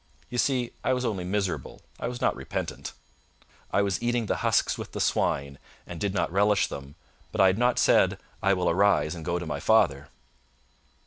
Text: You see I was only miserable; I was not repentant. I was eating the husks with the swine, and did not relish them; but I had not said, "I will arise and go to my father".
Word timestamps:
You 0.31 0.39
see 0.39 0.71
I 0.83 0.93
was 0.93 1.05
only 1.05 1.23
miserable; 1.23 1.79
I 1.99 2.07
was 2.07 2.19
not 2.19 2.35
repentant. 2.35 2.93
I 3.69 3.83
was 3.83 4.01
eating 4.01 4.25
the 4.25 4.37
husks 4.37 4.75
with 4.75 4.93
the 4.93 4.99
swine, 4.99 5.59
and 5.85 5.99
did 5.99 6.11
not 6.11 6.31
relish 6.31 6.65
them; 6.65 6.95
but 7.31 7.39
I 7.39 7.45
had 7.45 7.59
not 7.59 7.77
said, 7.77 8.17
"I 8.41 8.55
will 8.55 8.67
arise 8.67 9.13
and 9.13 9.23
go 9.23 9.37
to 9.37 9.45
my 9.45 9.59
father". 9.59 10.07